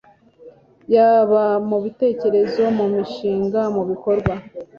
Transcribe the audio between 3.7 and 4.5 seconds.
mu bikorwa